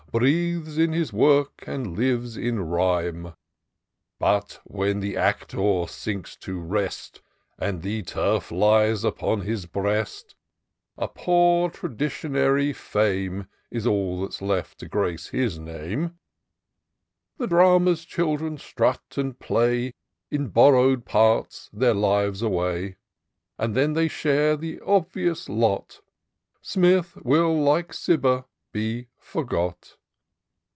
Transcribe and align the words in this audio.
Breathes 0.11 0.77
in 0.77 0.91
liis 0.91 1.13
works 1.13 1.63
and 1.65 1.95
lives 1.97 2.35
in 2.35 2.59
rhyme; 2.59 3.33
But, 4.19 4.59
when 4.65 4.99
the 4.99 5.15
actor 5.15 5.85
sinks 5.87 6.35
to 6.41 6.59
rest. 6.59 7.21
And 7.57 7.81
the 7.81 8.03
turf 8.03 8.51
lies 8.51 9.05
upon 9.05 9.39
his 9.39 9.65
breast, 9.67 10.35
A 10.97 11.07
poor 11.07 11.69
traditionary 11.69 12.73
fame 12.73 13.47
Is 13.71 13.87
all 13.87 14.21
that's 14.21 14.41
left 14.41 14.79
to 14.79 14.89
grace 14.89 15.27
his 15.29 15.57
name* 15.57 16.19
The 17.37 17.47
Drama's 17.47 18.03
children 18.03 18.57
strut 18.57 19.13
and 19.15 19.39
play, 19.39 19.93
In 20.29 20.49
borrow'd 20.49 21.05
parts, 21.05 21.69
their 21.71 21.93
lives 21.93 22.41
away; 22.41 22.97
And 23.57 23.75
then 23.75 23.93
they 23.93 24.09
share 24.09 24.57
the 24.57 24.81
obvious 24.81 25.47
lot; 25.47 26.01
S^nith 26.61 27.23
will, 27.23 27.57
like 27.63 27.93
Cibber, 27.93 28.43
be 28.73 29.07
forgot 29.17 29.95